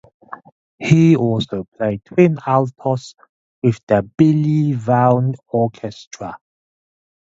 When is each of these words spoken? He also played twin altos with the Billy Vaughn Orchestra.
He 0.79 1.15
also 1.15 1.65
played 1.77 2.03
twin 2.05 2.39
altos 2.47 3.13
with 3.61 3.79
the 3.87 4.01
Billy 4.01 4.73
Vaughn 4.73 5.35
Orchestra. 5.47 6.39